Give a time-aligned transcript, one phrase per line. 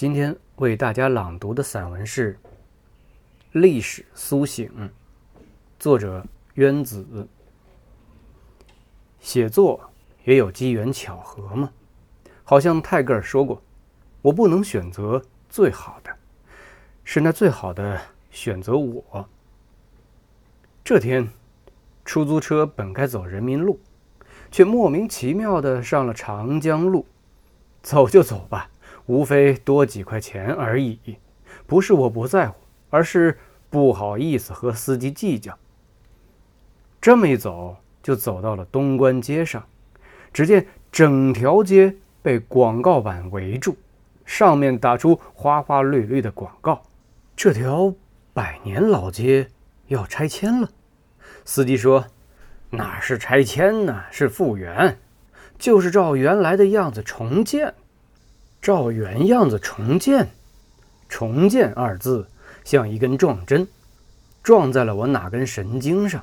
[0.00, 2.32] 今天为大家朗读的散文是
[3.52, 4.66] 《历史苏醒》，
[5.78, 7.28] 作者渊子。
[9.20, 9.78] 写作
[10.24, 11.70] 也有机缘巧合吗？
[12.44, 13.62] 好像泰戈尔说过
[14.22, 16.10] ：“我不能选择最好的，
[17.04, 19.28] 是那最好的选择我。”
[20.82, 21.28] 这天，
[22.06, 23.78] 出租车本该走人民路，
[24.50, 27.04] 却莫名其妙的上了长江路。
[27.82, 28.70] 走就走吧。
[29.10, 30.96] 无非多几块钱而已，
[31.66, 32.54] 不是我不在乎，
[32.90, 33.36] 而是
[33.68, 35.58] 不好意思和司机计较。
[37.00, 39.66] 这么一走，就走到了东关街上，
[40.32, 43.76] 只见整条街被广告板围住，
[44.24, 46.80] 上面打出花花绿绿的广告。
[47.34, 47.92] 这条
[48.32, 49.48] 百年老街
[49.88, 50.70] 要拆迁了。
[51.44, 52.06] 司机说
[52.70, 54.04] ：“哪是拆迁呢？
[54.12, 55.00] 是复原，
[55.58, 57.74] 就是照原来的样子重建。”
[58.60, 60.28] 照原样子重建，
[61.08, 62.28] 重建二字
[62.62, 63.66] 像一根撞针，
[64.42, 66.22] 撞在了我哪根神经上。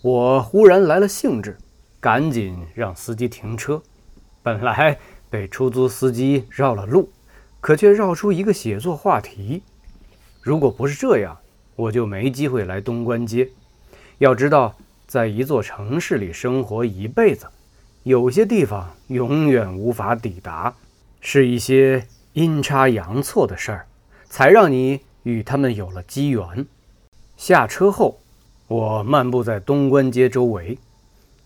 [0.00, 1.58] 我忽然来了兴致，
[1.98, 3.82] 赶紧让司机停车。
[4.44, 4.96] 本来
[5.28, 7.10] 被出租司机绕了路，
[7.60, 9.62] 可却绕出一个写作话题。
[10.40, 11.36] 如果不是这样，
[11.74, 13.50] 我就没机会来东关街。
[14.18, 14.76] 要知道，
[15.08, 17.46] 在一座城市里生活一辈子，
[18.04, 20.72] 有些地方永远无法抵达。
[21.28, 23.86] 是一些阴差阳错的事儿，
[24.28, 26.64] 才让你与他们有了机缘。
[27.36, 28.20] 下车后，
[28.68, 30.78] 我漫步在东关街周围，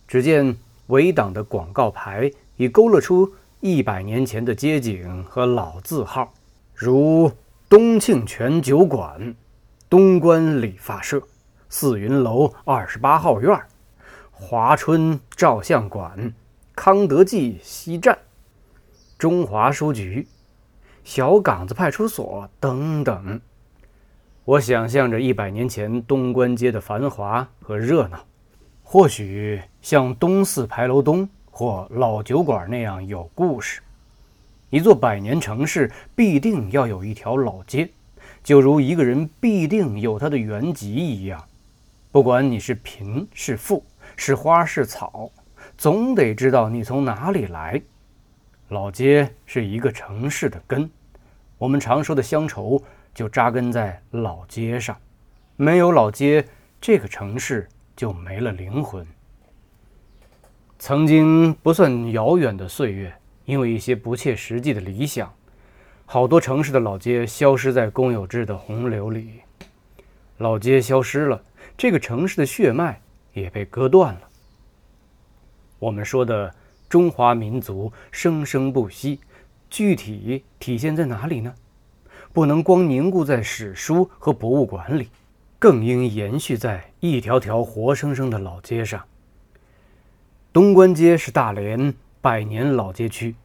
[0.07, 6.35] 只见围挡的广告牌已勾勒出一百年前的街景和老字号，
[6.75, 7.33] 如
[7.71, 9.35] 东庆泉酒馆、
[9.89, 11.23] 东关理发社、
[11.71, 13.59] 四云楼二十八号院、
[14.31, 16.35] 华春照相馆、
[16.77, 18.19] 康德记西站。
[19.21, 20.27] 中华书局、
[21.05, 23.39] 小岗子派出所等等，
[24.47, 28.25] 我想象着一百年前东关街的繁华和热闹，
[28.83, 33.83] 或许像东四牌楼东或老酒馆那样有故事。
[34.71, 37.91] 一座百年城市必定要有一条老街，
[38.43, 41.45] 就如一个人必定有他的原籍一样。
[42.11, 43.85] 不管你是贫是富，
[44.17, 45.31] 是花是草，
[45.77, 47.83] 总得知道你从哪里来。
[48.71, 50.89] 老街是一个城市的根，
[51.59, 52.81] 我们常说的乡愁
[53.13, 54.97] 就扎根在老街上。
[55.57, 56.47] 没有老街，
[56.81, 59.05] 这个城市就没了灵魂。
[60.79, 63.13] 曾经不算遥远的岁月，
[63.45, 65.35] 因为一些不切实际的理想，
[66.07, 69.41] 好多城市的老街消失在公有制的洪流里。
[70.39, 71.43] 老街消失了，
[71.77, 73.01] 这个城市的血脉
[73.33, 74.21] 也被割断了。
[75.81, 76.55] 我们说的。
[76.91, 79.21] 中华民族生生不息，
[79.71, 81.55] 具体体现在哪里呢？
[82.33, 85.09] 不能光凝固在史书和博物馆里，
[85.57, 89.05] 更应延续在一条条活生生的老街上。
[90.53, 93.37] 东关街是大连百年老街区，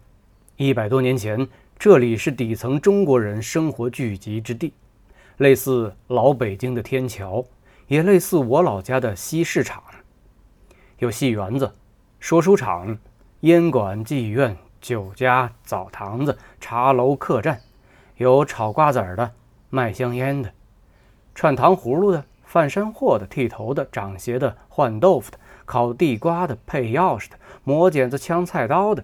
[0.58, 4.74] 一百多年前，这里是底层中国人生活聚集之地，
[5.38, 7.46] 类似老北京的天桥，
[7.88, 9.84] 也类似我老家的西市场，
[10.98, 11.72] 有戏园子、
[12.20, 12.98] 说书场。
[13.46, 17.62] 烟馆、妓院、酒家、澡堂子、茶楼、客栈，
[18.18, 19.32] 有炒瓜子的、
[19.70, 20.52] 卖香烟的、
[21.36, 29.04] 串糖葫芦的、贩山货的、剃头的、长鞋的、换豆腐的、烤地瓜的、配钥匙的、磨剪子、枪菜刀的、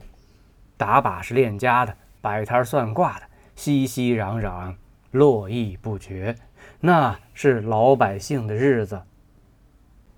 [0.75, 3.25] 打把式练家的、摆摊算卦的，
[3.55, 4.73] 熙熙攘攘，
[5.11, 6.35] 络绎不绝。
[6.79, 9.03] 那是老百姓的日子。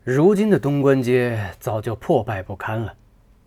[0.06, 2.94] 如今的东关街早就破败不堪了。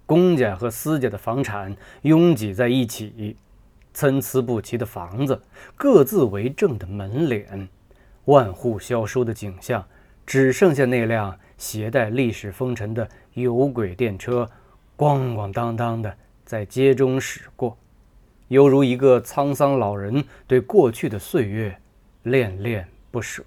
[0.06, 3.36] 公家和私家的房产拥挤在一起，
[3.92, 5.42] 参差不齐的房子，
[5.74, 7.68] 各自为政的门脸，
[8.26, 9.84] 万户萧疏的景象，
[10.24, 14.48] 只剩下那辆携带历史风尘的有轨电车，
[14.96, 17.76] 咣咣当当的在街中驶过，
[18.46, 21.76] 犹如一个沧桑老人对过去的岁月
[22.22, 23.42] 恋恋不舍。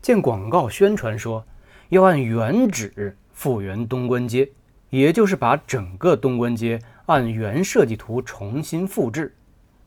[0.00, 1.44] 见广告宣传说
[1.88, 4.48] 要按原址复原东关街。
[4.90, 9.34] 也就是把整个东关街按原设计图重新复制，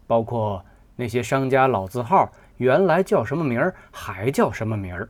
[0.06, 0.64] 包括
[0.96, 5.08] 那些商家老字号原来叫什么名儿，还叫什么名儿，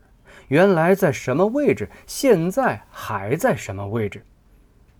[0.50, 4.24] 原来在什么位置，现在还在什么位置。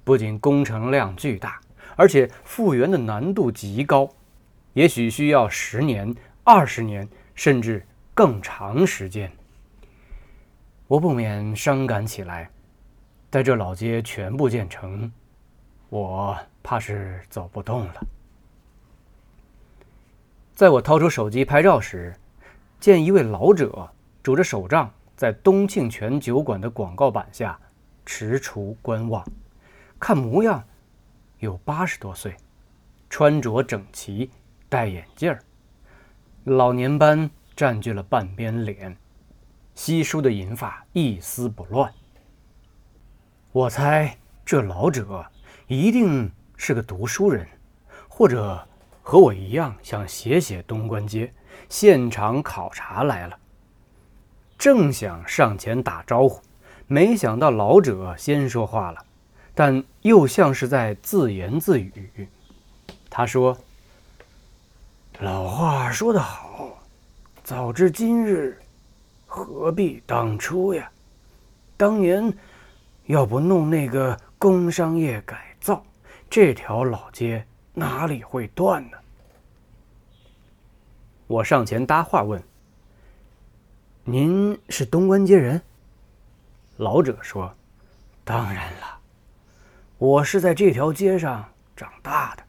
[0.04, 1.60] 不仅工程量巨大，
[1.96, 4.10] 而且复原的难度极高，
[4.74, 7.86] 也许需要十年、二十年，甚至
[8.16, 9.32] 更长时间。
[10.88, 12.50] 我不免伤感起来。
[13.32, 15.12] 待这老街全部建成，
[15.90, 17.94] 我怕是走不动了。
[20.56, 22.16] 在我掏出手机拍照时，
[22.80, 23.88] 见一位老者
[24.24, 27.60] 拄着手杖，在东庆泉酒馆的广告板下
[28.04, 29.24] 踟蹰观望，
[30.00, 30.64] 看模样
[31.38, 32.36] 有八十多岁，
[33.12, 34.32] 穿着整齐，
[34.68, 35.40] 戴眼镜儿，
[36.46, 38.98] 老年斑占据了半边脸，
[39.76, 41.94] 稀疏的银发一丝不乱。
[43.52, 45.26] 我猜这老者
[45.68, 47.48] 一定是个读书人，
[48.08, 48.66] 或者。
[49.02, 51.34] 和我一样想写写东关街，
[51.68, 53.36] 现场考察来了。
[54.56, 56.40] 正想上前打招呼，
[56.86, 59.04] 没想到老者先说话了，
[59.56, 62.30] 但又像是在自言自语。
[63.10, 63.58] 他说
[65.22, 66.78] ：“老话说得好，
[67.44, 68.62] 早知今日，
[69.26, 70.88] 何必当初呀？
[71.76, 72.32] 当年
[73.10, 75.84] 要不弄那个工商业改造，
[76.30, 78.98] 这条老街哪里会断呢？”
[81.26, 82.40] 我上前搭话问
[84.06, 85.60] ：“您是东关街人？”
[86.78, 87.52] 老者说
[88.24, 89.00] ：“当然了，
[89.98, 91.44] 我是在这条街上
[91.76, 92.44] 长大的，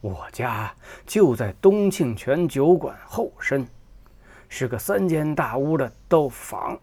[0.00, 3.68] 我家就在东庆泉酒馆后身，
[4.48, 6.80] 是个三间大屋的豆腐坊。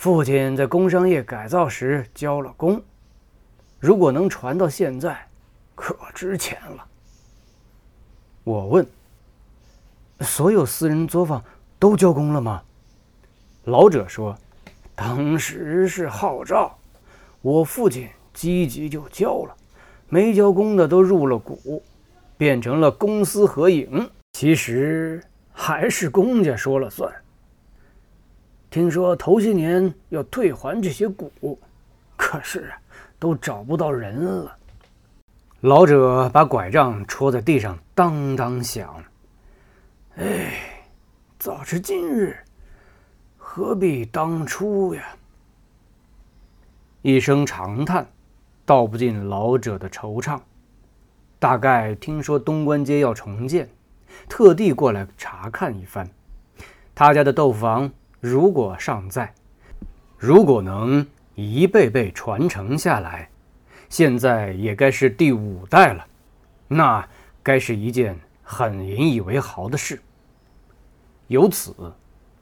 [0.00, 2.82] 父亲在工商业改造时交了工，
[3.78, 5.28] 如果能传到现在，
[5.74, 6.86] 可值钱了。”
[8.42, 8.86] 我问。
[10.20, 11.44] 所有私人作坊
[11.78, 12.62] 都交工了吗？
[13.64, 14.34] 老者说
[14.96, 16.78] ：“当时是号召，
[17.42, 19.54] 我父亲积极就交了，
[20.08, 21.82] 没交工的都入了股，
[22.38, 24.10] 变成了公私合营。
[24.32, 25.22] 其实
[25.52, 27.12] 还是公家说了算。
[28.70, 31.58] 听说头些年要退还这些股，
[32.16, 32.72] 可是
[33.18, 34.56] 都找不到人了。”
[35.62, 39.04] 老者把拐杖戳在地上，当当响。
[40.16, 40.86] 哎，
[41.38, 42.36] 早知今日，
[43.36, 45.02] 何必当初呀！
[47.02, 48.06] 一声长叹，
[48.64, 50.40] 道不尽老者的惆怅。
[51.38, 53.68] 大概听说东关街要重建，
[54.28, 56.08] 特地过来查看一番。
[56.94, 57.90] 他家的豆腐坊
[58.20, 59.34] 如果尚在，
[60.16, 63.28] 如果能一辈辈传承下来，
[63.88, 66.06] 现在也该是第五代了，
[66.68, 67.08] 那
[67.42, 68.16] 该是一件。
[68.52, 70.02] 很引以为豪的事。
[71.28, 71.72] 由此，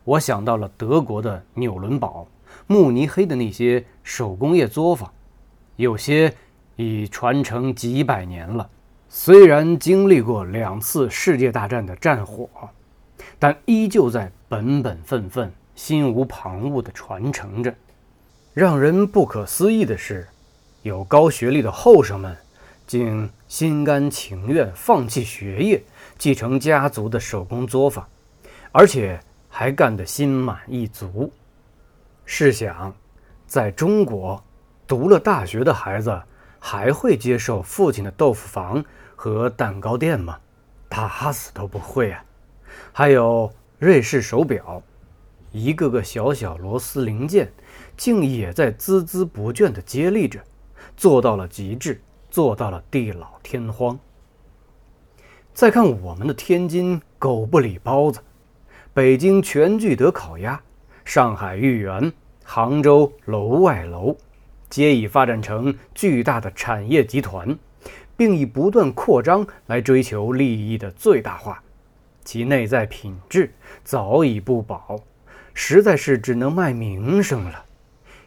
[0.04, 2.26] 我想到了德国的纽伦堡、
[2.66, 5.12] 慕尼黑的那些手工业作坊，
[5.76, 6.34] 有些
[6.76, 8.66] 已传承几百年了。
[9.10, 12.48] 虽然经历过两次世界大战的战火，
[13.38, 17.72] 但依旧在本本分分、心无旁骛地传承着。
[18.52, 20.26] 让人不可思议的是，
[20.82, 22.36] 有高学历的后生们。
[22.84, 25.80] 竟心甘情愿放弃学业，
[26.16, 28.04] 继承家族的手工作坊，
[28.72, 31.30] 而且还干得心满意足。
[32.24, 32.92] 试想，
[33.46, 34.42] 在中国
[34.86, 36.20] 读了大学的孩子，
[36.58, 38.84] 还会接受父亲的豆腐房
[39.14, 40.38] 和蛋糕店吗？
[40.88, 42.24] 打死都不会啊！
[42.90, 44.82] 还有瑞士手表，
[45.52, 47.52] 一个个小小螺丝零件，
[47.96, 50.40] 竟也在孜孜不倦地接力着，
[50.96, 52.00] 做到了极致。
[52.30, 53.98] 做到了地老天荒。
[55.54, 58.20] 再看我们的天津狗不理包子，
[58.92, 60.60] 北京全聚德烤鸭，
[61.06, 62.12] 上海豫园，
[62.44, 64.14] 杭州楼外楼，
[64.68, 67.58] 皆已发展成巨大的产业集团，
[68.14, 71.62] 并以不断扩张来追求利益的最大化，
[72.24, 73.50] 其内在品质
[73.82, 75.00] 早已不保，
[75.60, 77.64] 实在是只能卖名声了。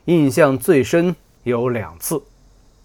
[0.05, 2.21] 印象最深有两次。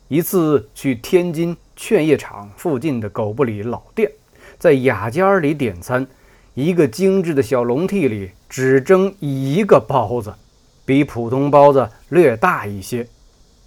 [0.06, 4.08] 一次去天津劝业场附近的狗不理老店，
[4.56, 6.06] 在雅间里点餐，
[6.54, 10.32] 一个精致的小笼屉里只蒸一个包子，
[10.84, 13.04] 比普通包子略大一些，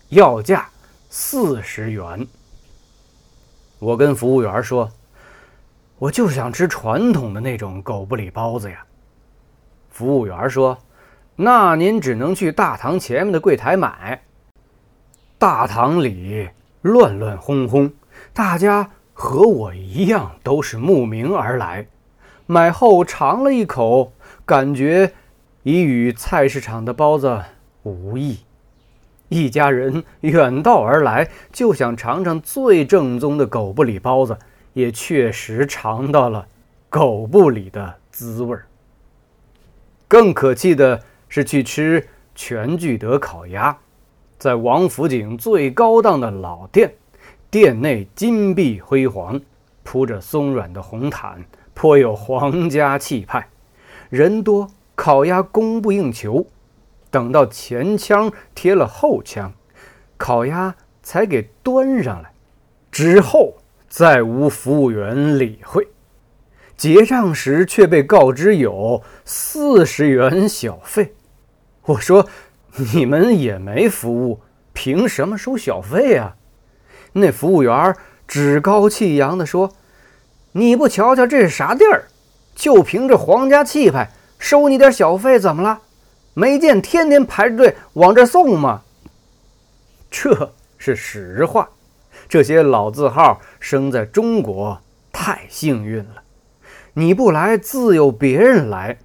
[0.07, 0.69] 要价
[1.09, 2.25] 四十元。
[3.79, 4.89] 我跟服务员说
[5.99, 8.81] ：“我就想吃传统的那种狗不理包子呀。”
[9.99, 10.77] 服务员说
[11.35, 14.21] ：“那您只能去大堂前面的柜台买。”
[15.37, 16.47] 大堂里
[16.81, 17.91] 乱乱哄哄，
[18.31, 21.87] 大家和我一样都是慕名而来。
[22.45, 24.13] 买后尝了一口，
[24.45, 25.11] 感觉
[25.63, 27.43] 已与菜市场的包子
[27.83, 28.39] 无异。
[29.27, 34.37] 一家人远道而来，就想尝尝最正宗的狗不理包子，
[34.71, 36.47] 也确实尝到了
[36.87, 38.65] 狗不理的滋味儿。
[40.09, 43.77] 更可气的是去吃全聚德烤鸭。
[44.39, 46.95] 在王府井最高档的老店，
[47.51, 49.39] 店内金碧辉煌，
[49.83, 53.47] 铺着松软的红毯，颇有皇家气派。
[54.09, 56.47] 人多，烤鸭供不应求。
[57.11, 59.53] 等到前腔贴了后腔，
[60.17, 62.31] 烤鸭才给端上来。
[62.91, 63.53] 之后
[63.87, 65.87] 再无服务员理会。
[66.79, 71.13] 结账时却被告知有四十元小费。
[71.81, 72.25] 我说
[72.95, 74.39] ：“你们也没服务，
[74.71, 76.37] 凭什么收小费啊？”
[77.11, 77.93] 那服务员
[78.25, 79.73] 趾高气扬地说
[80.53, 82.05] ：“你不瞧瞧这是啥地儿？
[82.55, 85.81] 就凭着皇家气派，收你点小费怎么了？
[86.33, 88.83] 没见天天排着队往这送吗？”
[90.09, 91.67] 这是实话。
[92.29, 94.79] 这些老字号生在中国
[95.11, 96.23] 太幸运了。
[96.93, 98.97] 你不来，自有别人来。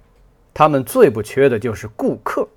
[0.53, 2.47] 他们最不缺的就是顾客，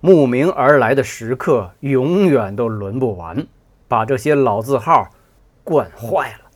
[0.00, 3.46] 慕名而来的食客永远都轮不完，
[3.88, 5.08] 把这些老字号
[5.64, 6.50] 惯坏了。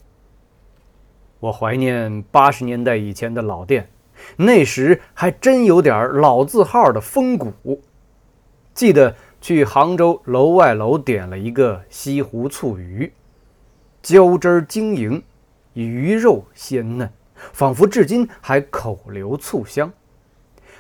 [1.41, 3.89] 我怀念八十年代以前的老店，
[4.37, 7.83] 那时还真有点老字号的风骨。
[8.73, 13.13] 记得去杭州楼外楼点了一个西湖醋鱼，
[14.03, 15.23] 胶汁晶莹，
[15.75, 17.11] 鱼肉鲜嫩。
[17.35, 19.93] 仿佛至今还口留醋香，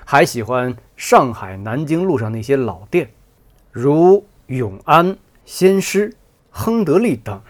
[0.04, 3.10] 还喜欢上海南京路上那些老店，
[3.70, 6.14] 如永安、先施、
[6.50, 7.40] 亨得利等。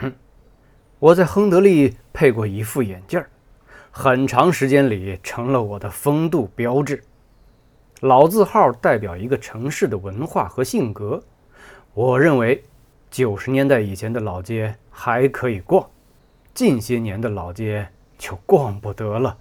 [0.98, 3.22] 我在亨得利配过一副眼镜，
[3.90, 7.02] 很长时间里成了我的风度标志。
[8.00, 11.22] 老字号代表一个城市的文化和性格。
[11.92, 12.62] 我认为，
[13.10, 15.88] 九十年代以前的老街还可以逛，
[16.52, 17.88] 近些年的老街。
[18.18, 19.36] 就逛不得了，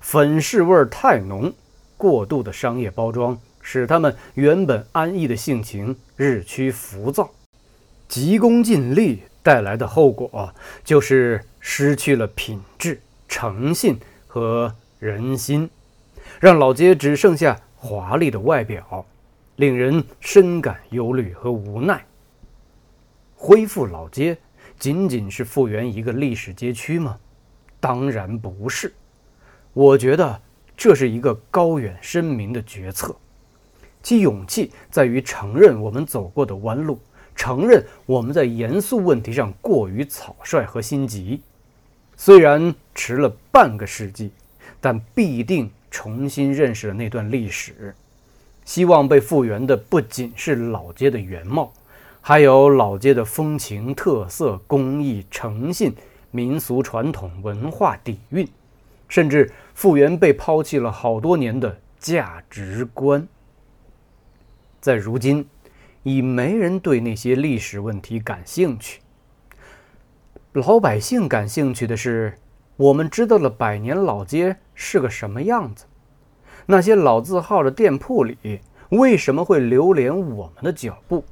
[0.00, 1.52] 粉饰味儿太浓，
[1.96, 7.30] 过度的商业包装使他们原本安逸的性情日趋浮躁，
[8.08, 10.52] 急功近利带来的后果
[10.82, 15.68] 就是失去了品质、诚信和人心，
[16.40, 19.04] 让老街只剩下华丽的外表，
[19.56, 22.04] 令人深感忧虑和无奈。
[23.36, 24.38] 恢复老街
[24.78, 27.18] 仅仅是复原一个历史街区吗？
[27.84, 28.94] 当然不是，
[29.74, 30.40] 我觉得
[30.74, 33.14] 这是一个高远深明的决策，
[34.02, 36.98] 其勇气在于承认我们走过的弯路，
[37.36, 41.42] 承认我们在严肃问题上过于草率和心急。
[42.16, 44.30] 虽然迟了半个世纪，
[44.80, 47.94] 但必定重新认识了那段历史。
[48.64, 51.70] 希望被复原的不仅是老街的原貌，
[52.22, 55.94] 还有老街的风情特色、工艺诚信。
[56.34, 58.48] 民俗传统文化底蕴，
[59.08, 63.28] 甚至复原被抛弃了好多年的价值观，
[64.80, 65.46] 在如今
[66.02, 69.00] 已没人对那些历史问题感兴趣。
[70.54, 72.36] 老百姓感兴趣的是，
[72.74, 75.84] 我们知道了百年老街是个什么样子，
[76.66, 81.24] 那些老字号的店铺里为什么会流连我们的脚步？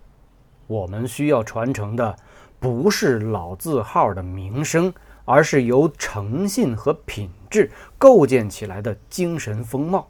[0.68, 2.16] 我们需要传承的。
[2.62, 10.08] 不是老字号的名声，而是由诚信和品质构建起来的精神风貌，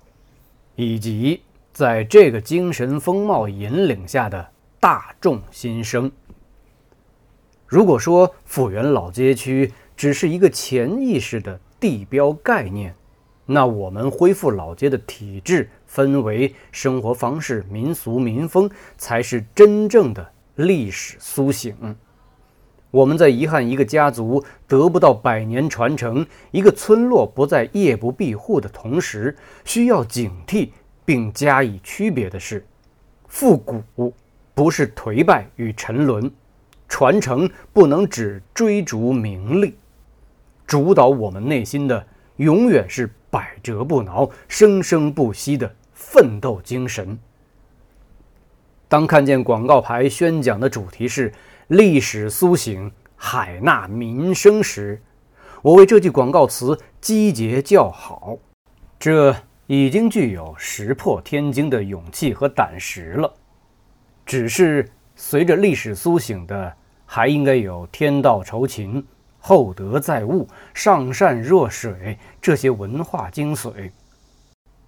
[0.77, 1.41] 以及
[1.73, 6.13] 在这个精神风貌引领下的大众心声。
[7.67, 12.95] 如果说复原老街区只是一个潜意识的地标概念，
[13.47, 21.97] 那我们恢复老街的体制、氛围、生活方式、民俗民风，才是真正的历史苏醒。
[22.93, 29.35] 我们在遗憾一个家族得不到百年传承，一个村落不再夜不闭户的同时，
[29.65, 30.69] 需要警惕
[31.03, 32.67] 并加以区别的是：
[33.27, 34.13] 复古
[34.55, 36.31] 不是颓败与沉沦，
[36.87, 39.75] 传承不能只追逐名利，
[40.67, 42.07] 主导我们内心的
[42.37, 47.19] 永远是百折不挠、生生不息的奋斗精神。
[48.87, 51.33] 当看见广告牌宣讲的主题是。
[51.73, 55.01] 历史苏醒，海纳民生时，
[55.63, 58.37] 我为这句广告词击节叫好。
[58.99, 59.35] 这
[59.69, 63.33] 已经具有石破天惊的勇气和胆识了。
[64.27, 64.87] 只是
[65.17, 66.71] 随着历史苏醒的，
[67.07, 69.03] 还应该有天道酬勤、
[69.39, 73.91] 厚德载物、上善若水这些文化精髓，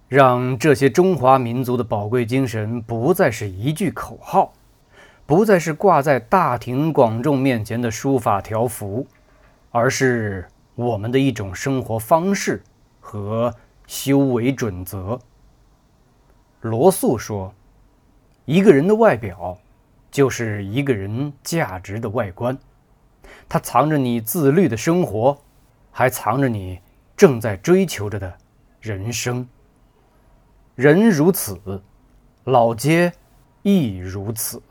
[0.07, 4.53] 让这些中华民族的宝贵精神不再是一句口号。
[5.27, 9.07] 不再是挂在大庭广众面前的书法条幅，
[9.71, 12.61] 而是我们的一种生活方式
[12.99, 13.53] 和
[13.87, 15.19] 修为准则。
[16.61, 17.53] 罗素说
[18.45, 19.57] ：“一个人的外表，
[20.11, 22.55] 就是一个人价值的外观。
[23.49, 25.35] 它藏着你自律的生活
[25.91, 26.79] 还藏着你
[27.17, 28.31] 正在追求着的
[28.79, 29.47] 人生。
[30.75, 31.81] 人如此，
[32.43, 33.11] 老街
[33.63, 34.61] 亦如此。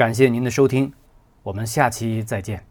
[0.00, 0.90] 感谢您的收听，
[1.42, 2.69] 我们下期再见。